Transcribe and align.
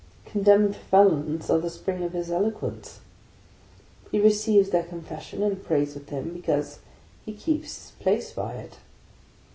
Condemned 0.25 0.75
felons 0.75 1.47
are 1.51 1.59
the 1.59 1.69
spring 1.69 2.01
of 2.03 2.13
his 2.13 2.31
eloquence; 2.31 3.01
he 4.09 4.19
receives 4.19 4.71
their 4.71 4.81
confession, 4.81 5.43
and 5.43 5.63
prays 5.63 5.93
with 5.93 6.07
them, 6.07 6.33
because 6.33 6.79
he 7.23 7.33
keeps 7.33 7.77
his 7.77 7.91
place 7.99 8.31
by 8.33 8.55
it. 8.55 8.79